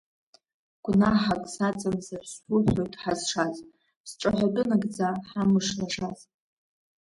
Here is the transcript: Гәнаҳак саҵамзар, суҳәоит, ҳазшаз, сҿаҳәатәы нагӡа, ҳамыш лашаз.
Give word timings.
Гәнаҳак 0.83 1.43
саҵамзар, 1.53 2.23
суҳәоит, 2.33 2.93
ҳазшаз, 3.01 3.55
сҿаҳәатәы 4.09 4.63
нагӡа, 4.69 5.09
ҳамыш 5.29 5.67
лашаз. 5.79 6.19